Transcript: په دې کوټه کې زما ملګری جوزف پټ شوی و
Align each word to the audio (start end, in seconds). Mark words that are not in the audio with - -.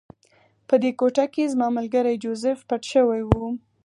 په 0.67 0.75
دې 0.81 0.91
کوټه 0.99 1.25
کې 1.33 1.51
زما 1.53 1.67
ملګری 1.77 2.15
جوزف 2.23 2.59
پټ 2.69 2.81
شوی 2.93 3.21
و 3.25 3.29